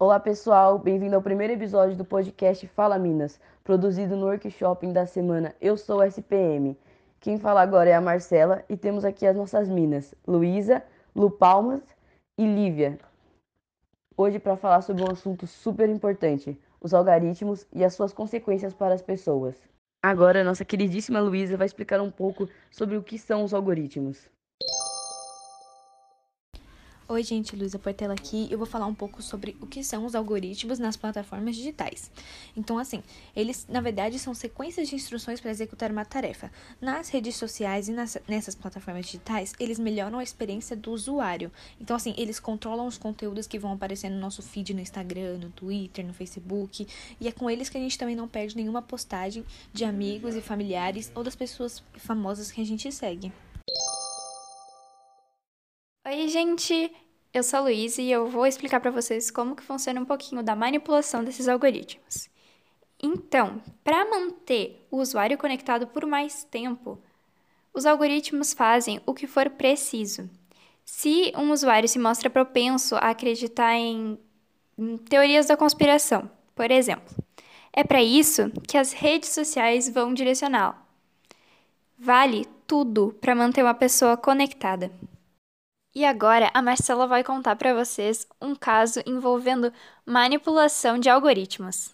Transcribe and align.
Olá 0.00 0.20
pessoal, 0.20 0.78
bem-vindo 0.78 1.16
ao 1.16 1.22
primeiro 1.22 1.54
episódio 1.54 1.96
do 1.96 2.04
podcast 2.04 2.64
Fala 2.68 2.96
Minas, 3.00 3.40
produzido 3.64 4.14
no 4.14 4.26
workshop 4.26 4.86
da 4.92 5.04
semana 5.06 5.56
Eu 5.60 5.76
Sou 5.76 6.04
SPM. 6.04 6.78
Quem 7.18 7.36
fala 7.36 7.62
agora 7.62 7.90
é 7.90 7.94
a 7.94 8.00
Marcela 8.00 8.64
e 8.68 8.76
temos 8.76 9.04
aqui 9.04 9.26
as 9.26 9.34
nossas 9.34 9.68
minas, 9.68 10.14
Luísa, 10.24 10.84
Lu 11.16 11.28
Palmas 11.28 11.82
e 12.38 12.46
Lívia. 12.46 12.96
Hoje 14.16 14.38
para 14.38 14.56
falar 14.56 14.82
sobre 14.82 15.02
um 15.02 15.10
assunto 15.10 15.48
super 15.48 15.88
importante, 15.88 16.56
os 16.80 16.94
algoritmos 16.94 17.66
e 17.74 17.84
as 17.84 17.92
suas 17.92 18.12
consequências 18.12 18.72
para 18.72 18.94
as 18.94 19.02
pessoas. 19.02 19.56
Agora, 20.00 20.44
nossa 20.44 20.64
queridíssima 20.64 21.18
Luísa 21.18 21.56
vai 21.56 21.66
explicar 21.66 22.00
um 22.00 22.10
pouco 22.10 22.48
sobre 22.70 22.96
o 22.96 23.02
que 23.02 23.18
são 23.18 23.42
os 23.42 23.52
algoritmos. 23.52 24.30
Oi, 27.10 27.22
gente, 27.22 27.56
Luísa 27.56 27.78
Portela 27.78 28.12
aqui. 28.12 28.46
Eu 28.50 28.58
vou 28.58 28.66
falar 28.66 28.84
um 28.84 28.94
pouco 28.94 29.22
sobre 29.22 29.56
o 29.62 29.66
que 29.66 29.82
são 29.82 30.04
os 30.04 30.14
algoritmos 30.14 30.78
nas 30.78 30.94
plataformas 30.94 31.56
digitais. 31.56 32.10
Então, 32.54 32.78
assim, 32.78 33.02
eles, 33.34 33.66
na 33.66 33.80
verdade, 33.80 34.18
são 34.18 34.34
sequências 34.34 34.90
de 34.90 34.94
instruções 34.94 35.40
para 35.40 35.50
executar 35.50 35.90
uma 35.90 36.04
tarefa. 36.04 36.52
Nas 36.78 37.08
redes 37.08 37.36
sociais 37.36 37.88
e 37.88 37.92
nas, 37.92 38.18
nessas 38.28 38.54
plataformas 38.54 39.06
digitais, 39.06 39.54
eles 39.58 39.78
melhoram 39.78 40.18
a 40.18 40.22
experiência 40.22 40.76
do 40.76 40.92
usuário. 40.92 41.50
Então, 41.80 41.96
assim, 41.96 42.12
eles 42.18 42.38
controlam 42.38 42.86
os 42.86 42.98
conteúdos 42.98 43.46
que 43.46 43.58
vão 43.58 43.72
aparecer 43.72 44.10
no 44.10 44.20
nosso 44.20 44.42
feed 44.42 44.74
no 44.74 44.80
Instagram, 44.80 45.38
no 45.38 45.48
Twitter, 45.48 46.06
no 46.06 46.12
Facebook. 46.12 46.86
E 47.18 47.26
é 47.26 47.32
com 47.32 47.48
eles 47.48 47.70
que 47.70 47.78
a 47.78 47.80
gente 47.80 47.96
também 47.96 48.16
não 48.16 48.28
perde 48.28 48.54
nenhuma 48.54 48.82
postagem 48.82 49.46
de 49.72 49.82
amigos 49.82 50.34
e 50.34 50.42
familiares 50.42 51.10
ou 51.14 51.24
das 51.24 51.34
pessoas 51.34 51.82
famosas 51.96 52.52
que 52.52 52.60
a 52.60 52.66
gente 52.66 52.92
segue. 52.92 53.32
Oi, 56.10 56.26
gente! 56.28 56.90
Eu 57.32 57.42
sou 57.42 57.58
a 57.58 57.62
Luísa 57.62 58.00
e 58.00 58.10
eu 58.10 58.26
vou 58.26 58.46
explicar 58.46 58.80
para 58.80 58.90
vocês 58.90 59.30
como 59.30 59.54
que 59.54 59.62
funciona 59.62 60.00
um 60.00 60.04
pouquinho 60.04 60.42
da 60.42 60.56
manipulação 60.56 61.22
desses 61.22 61.46
algoritmos. 61.46 62.30
Então, 63.00 63.62
para 63.84 64.08
manter 64.08 64.86
o 64.90 64.96
usuário 64.96 65.36
conectado 65.36 65.86
por 65.86 66.06
mais 66.06 66.42
tempo, 66.44 66.98
os 67.72 67.84
algoritmos 67.84 68.54
fazem 68.54 69.00
o 69.04 69.12
que 69.12 69.26
for 69.26 69.50
preciso. 69.50 70.28
Se 70.86 71.30
um 71.36 71.52
usuário 71.52 71.88
se 71.88 71.98
mostra 71.98 72.30
propenso 72.30 72.96
a 72.96 73.10
acreditar 73.10 73.74
em, 73.74 74.18
em 74.78 74.96
teorias 74.96 75.46
da 75.46 75.56
conspiração, 75.56 76.30
por 76.54 76.70
exemplo, 76.70 77.14
é 77.74 77.84
para 77.84 78.02
isso 78.02 78.50
que 78.66 78.78
as 78.78 78.92
redes 78.92 79.28
sociais 79.28 79.86
vão 79.88 80.14
direcioná-lo. 80.14 80.76
Vale 81.98 82.46
tudo 82.66 83.14
para 83.20 83.34
manter 83.34 83.62
uma 83.62 83.74
pessoa 83.74 84.16
conectada. 84.16 84.90
E 85.98 86.04
agora 86.04 86.48
a 86.54 86.62
Marcela 86.62 87.08
vai 87.08 87.24
contar 87.24 87.56
para 87.56 87.74
vocês 87.74 88.24
um 88.40 88.54
caso 88.54 89.00
envolvendo 89.04 89.72
manipulação 90.06 90.96
de 90.96 91.10
algoritmos. 91.10 91.92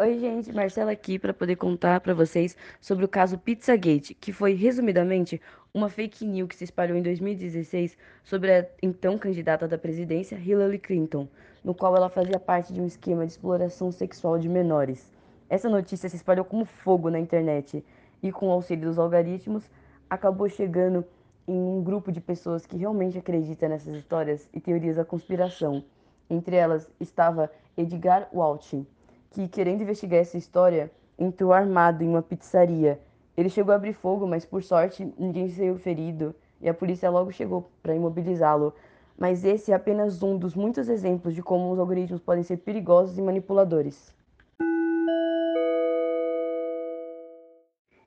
Oi, 0.00 0.18
gente, 0.18 0.50
Marcela 0.54 0.90
aqui 0.90 1.18
para 1.18 1.34
poder 1.34 1.56
contar 1.56 2.00
para 2.00 2.14
vocês 2.14 2.56
sobre 2.80 3.04
o 3.04 3.08
caso 3.08 3.36
Pizzagate, 3.36 4.14
que 4.14 4.32
foi 4.32 4.54
resumidamente 4.54 5.38
uma 5.74 5.90
fake 5.90 6.24
news 6.24 6.48
que 6.48 6.56
se 6.56 6.64
espalhou 6.64 6.96
em 6.96 7.02
2016 7.02 7.94
sobre 8.24 8.50
a 8.50 8.66
então 8.82 9.18
candidata 9.18 9.68
da 9.68 9.76
presidência 9.76 10.36
Hillary 10.36 10.78
Clinton, 10.78 11.28
no 11.62 11.74
qual 11.74 11.94
ela 11.94 12.08
fazia 12.08 12.40
parte 12.40 12.72
de 12.72 12.80
um 12.80 12.86
esquema 12.86 13.26
de 13.26 13.32
exploração 13.32 13.92
sexual 13.92 14.38
de 14.38 14.48
menores. 14.48 15.10
Essa 15.50 15.68
notícia 15.68 16.08
se 16.08 16.16
espalhou 16.16 16.46
como 16.46 16.64
fogo 16.64 17.10
na 17.10 17.20
internet 17.20 17.84
e 18.22 18.32
com 18.32 18.48
o 18.48 18.52
auxílio 18.52 18.88
dos 18.88 18.98
algoritmos 18.98 19.68
acabou 20.12 20.46
chegando 20.46 21.02
em 21.48 21.58
um 21.58 21.82
grupo 21.82 22.12
de 22.12 22.20
pessoas 22.20 22.66
que 22.66 22.76
realmente 22.76 23.16
acreditam 23.16 23.70
nessas 23.70 23.96
histórias 23.96 24.46
e 24.52 24.60
teorias 24.60 24.96
da 24.96 25.06
conspiração. 25.06 25.82
Entre 26.28 26.54
elas 26.54 26.86
estava 27.00 27.50
Edgar 27.78 28.28
Waltin, 28.30 28.86
que, 29.30 29.48
querendo 29.48 29.80
investigar 29.80 30.20
essa 30.20 30.36
história, 30.36 30.90
entrou 31.18 31.50
armado 31.50 32.04
em 32.04 32.10
uma 32.10 32.20
pizzaria. 32.20 33.00
Ele 33.34 33.48
chegou 33.48 33.72
a 33.72 33.76
abrir 33.76 33.94
fogo, 33.94 34.26
mas 34.26 34.44
por 34.44 34.62
sorte 34.62 35.10
ninguém 35.18 35.48
saiu 35.48 35.78
ferido 35.78 36.34
e 36.60 36.68
a 36.68 36.74
polícia 36.74 37.08
logo 37.08 37.32
chegou 37.32 37.70
para 37.82 37.94
imobilizá-lo. 37.94 38.74
Mas 39.18 39.46
esse 39.46 39.72
é 39.72 39.74
apenas 39.74 40.22
um 40.22 40.36
dos 40.36 40.54
muitos 40.54 40.90
exemplos 40.90 41.34
de 41.34 41.42
como 41.42 41.72
os 41.72 41.78
algoritmos 41.78 42.20
podem 42.20 42.44
ser 42.44 42.58
perigosos 42.58 43.16
e 43.16 43.22
manipuladores. 43.22 44.14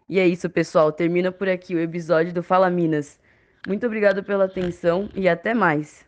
E 0.07 0.19
é 0.19 0.27
isso, 0.27 0.49
pessoal. 0.49 0.91
Termina 0.91 1.31
por 1.31 1.49
aqui 1.49 1.75
o 1.75 1.79
episódio 1.79 2.33
do 2.33 2.43
Fala 2.43 2.69
Minas. 2.69 3.19
Muito 3.65 3.85
obrigado 3.85 4.23
pela 4.23 4.45
atenção 4.45 5.09
e 5.15 5.27
até 5.27 5.53
mais. 5.53 6.05